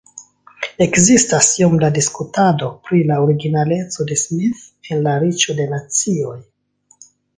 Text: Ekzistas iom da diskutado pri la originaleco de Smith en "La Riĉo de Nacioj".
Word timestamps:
Ekzistas 0.85 1.49
iom 1.63 1.75
da 1.83 1.89
diskutado 1.97 2.69
pri 2.87 3.01
la 3.11 3.17
originaleco 3.27 4.07
de 4.13 4.17
Smith 4.23 4.65
en 4.97 5.05
"La 5.09 5.15
Riĉo 5.25 5.57
de 5.61 5.69
Nacioj". 5.75 6.35